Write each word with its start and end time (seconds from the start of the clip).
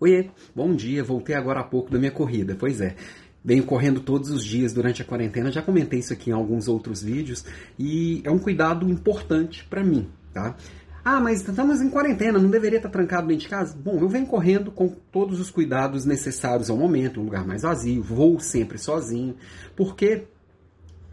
Oiê, 0.00 0.30
bom 0.56 0.74
dia, 0.74 1.04
voltei 1.04 1.34
agora 1.34 1.60
há 1.60 1.62
pouco 1.62 1.90
da 1.90 1.98
minha 1.98 2.10
corrida. 2.10 2.56
Pois 2.58 2.80
é, 2.80 2.96
venho 3.44 3.62
correndo 3.62 4.00
todos 4.00 4.30
os 4.30 4.42
dias 4.42 4.72
durante 4.72 5.02
a 5.02 5.04
quarentena, 5.04 5.52
já 5.52 5.60
comentei 5.60 5.98
isso 5.98 6.14
aqui 6.14 6.30
em 6.30 6.32
alguns 6.32 6.68
outros 6.68 7.02
vídeos 7.02 7.44
e 7.78 8.22
é 8.24 8.30
um 8.30 8.38
cuidado 8.38 8.88
importante 8.88 9.62
para 9.68 9.84
mim, 9.84 10.08
tá? 10.32 10.56
Ah, 11.04 11.20
mas 11.20 11.46
estamos 11.46 11.82
em 11.82 11.90
quarentena, 11.90 12.38
não 12.38 12.48
deveria 12.48 12.78
estar 12.78 12.88
trancado 12.88 13.26
dentro 13.26 13.42
de 13.42 13.50
casa? 13.50 13.76
Bom, 13.76 13.98
eu 14.00 14.08
venho 14.08 14.26
correndo 14.26 14.70
com 14.70 14.88
todos 15.12 15.38
os 15.38 15.50
cuidados 15.50 16.06
necessários 16.06 16.70
ao 16.70 16.78
momento, 16.78 17.20
um 17.20 17.24
lugar 17.24 17.46
mais 17.46 17.60
vazio, 17.60 18.02
vou 18.02 18.40
sempre 18.40 18.78
sozinho, 18.78 19.36
porque 19.76 20.24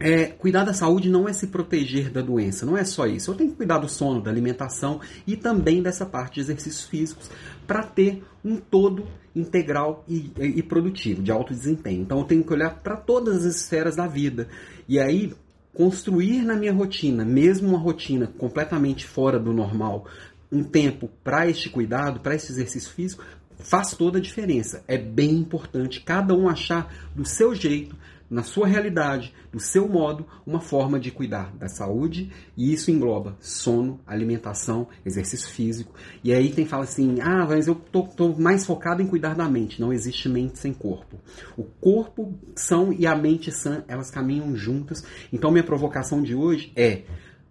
é, 0.00 0.26
cuidar 0.26 0.64
da 0.64 0.72
saúde 0.72 1.10
não 1.10 1.28
é 1.28 1.32
se 1.32 1.48
proteger 1.48 2.10
da 2.10 2.22
doença, 2.22 2.64
não 2.64 2.76
é 2.76 2.84
só 2.84 3.06
isso. 3.06 3.30
Eu 3.30 3.34
tenho 3.34 3.50
que 3.50 3.56
cuidar 3.56 3.78
do 3.78 3.88
sono, 3.88 4.22
da 4.22 4.30
alimentação 4.30 5.00
e 5.26 5.36
também 5.36 5.82
dessa 5.82 6.06
parte 6.06 6.34
de 6.34 6.40
exercícios 6.40 6.84
físicos 6.84 7.30
para 7.66 7.82
ter 7.82 8.22
um 8.44 8.56
todo 8.56 9.06
integral 9.34 10.04
e, 10.08 10.32
e, 10.38 10.62
produtivo, 10.62 11.22
de 11.22 11.32
alto 11.32 11.52
desempenho. 11.52 12.02
Então 12.02 12.18
eu 12.18 12.24
tenho 12.24 12.44
que 12.44 12.52
olhar 12.52 12.78
para 12.80 12.96
todas 12.96 13.44
as 13.44 13.56
esferas 13.56 13.96
da 13.96 14.06
vida. 14.06 14.48
E 14.88 15.00
aí, 15.00 15.34
construir 15.74 16.42
na 16.42 16.54
minha 16.54 16.72
rotina, 16.72 17.24
mesmo 17.24 17.68
uma 17.68 17.78
rotina 17.78 18.26
completamente 18.38 19.04
fora 19.04 19.38
do 19.38 19.52
normal, 19.52 20.06
um 20.50 20.62
tempo 20.62 21.10
para 21.22 21.48
este 21.48 21.68
cuidado, 21.68 22.20
para 22.20 22.34
esse 22.34 22.52
exercício 22.52 22.90
físico, 22.90 23.24
faz 23.58 23.92
toda 23.94 24.18
a 24.18 24.22
diferença. 24.22 24.82
É 24.86 24.96
bem 24.96 25.32
importante 25.32 26.00
cada 26.00 26.34
um 26.34 26.48
achar 26.48 26.92
do 27.14 27.24
seu 27.24 27.54
jeito 27.54 27.96
na 28.30 28.42
sua 28.42 28.66
realidade, 28.66 29.32
do 29.50 29.58
seu 29.58 29.88
modo, 29.88 30.26
uma 30.46 30.60
forma 30.60 31.00
de 31.00 31.10
cuidar 31.10 31.54
da 31.56 31.68
saúde, 31.68 32.30
e 32.56 32.72
isso 32.72 32.90
engloba 32.90 33.36
sono, 33.40 34.00
alimentação, 34.06 34.88
exercício 35.04 35.48
físico. 35.48 35.94
E 36.22 36.32
aí 36.32 36.50
tem 36.50 36.66
fala 36.66 36.84
assim: 36.84 37.20
ah, 37.20 37.46
mas 37.48 37.66
eu 37.66 37.74
tô, 37.74 38.02
tô 38.02 38.34
mais 38.34 38.66
focado 38.66 39.02
em 39.02 39.06
cuidar 39.06 39.34
da 39.34 39.48
mente. 39.48 39.80
Não 39.80 39.92
existe 39.92 40.28
mente 40.28 40.58
sem 40.58 40.72
corpo. 40.72 41.16
O 41.56 41.64
corpo 41.64 42.34
são 42.54 42.92
e 42.92 43.06
a 43.06 43.16
mente 43.16 43.50
sã, 43.50 43.84
elas 43.88 44.10
caminham 44.10 44.54
juntas. 44.54 45.02
Então, 45.32 45.50
minha 45.50 45.64
provocação 45.64 46.22
de 46.22 46.34
hoje 46.34 46.72
é. 46.76 47.02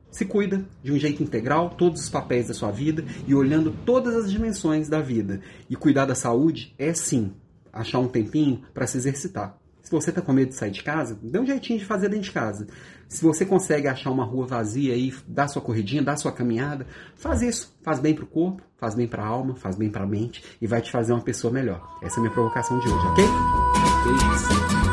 Se 0.09 0.25
cuida 0.25 0.65
de 0.81 0.91
um 0.91 0.97
jeito 0.97 1.21
integral, 1.21 1.71
todos 1.71 2.01
os 2.01 2.09
papéis 2.09 2.47
da 2.47 2.53
sua 2.53 2.71
vida 2.71 3.03
e 3.27 3.35
olhando 3.35 3.75
todas 3.85 4.15
as 4.15 4.31
dimensões 4.31 4.87
da 4.87 5.01
vida. 5.01 5.41
E 5.69 5.75
cuidar 5.75 6.05
da 6.05 6.15
saúde 6.15 6.73
é 6.77 6.93
sim 6.93 7.33
achar 7.71 7.99
um 7.99 8.07
tempinho 8.07 8.61
para 8.73 8.87
se 8.87 8.97
exercitar. 8.97 9.57
Se 9.87 9.91
você 9.91 10.09
está 10.09 10.21
com 10.21 10.33
medo 10.33 10.49
de 10.49 10.55
sair 10.55 10.71
de 10.71 10.83
casa, 10.83 11.17
dê 11.23 11.39
um 11.39 11.45
jeitinho 11.45 11.79
de 11.79 11.85
fazer 11.85 12.09
dentro 12.09 12.25
de 12.25 12.31
casa. 12.33 12.67
Se 13.07 13.23
você 13.23 13.45
consegue 13.45 13.87
achar 13.87 14.11
uma 14.11 14.25
rua 14.25 14.45
vazia 14.45 14.93
e 14.97 15.15
dar 15.25 15.47
sua 15.47 15.61
corridinha, 15.61 16.03
dar 16.03 16.17
sua 16.17 16.29
caminhada, 16.29 16.85
faz 17.15 17.41
isso. 17.41 17.73
Faz 17.83 17.97
bem 17.97 18.13
para 18.13 18.25
o 18.25 18.27
corpo, 18.27 18.61
faz 18.75 18.95
bem 18.95 19.07
para 19.07 19.23
a 19.23 19.25
alma, 19.25 19.55
faz 19.55 19.77
bem 19.77 19.89
para 19.89 20.03
a 20.03 20.05
mente 20.05 20.43
e 20.61 20.67
vai 20.67 20.81
te 20.81 20.91
fazer 20.91 21.13
uma 21.13 21.21
pessoa 21.21 21.53
melhor. 21.53 21.81
Essa 22.03 22.17
é 22.17 22.19
a 22.19 22.21
minha 22.23 22.33
provocação 22.33 22.77
de 22.79 22.85
hoje, 22.85 23.07
ok? 23.07 24.86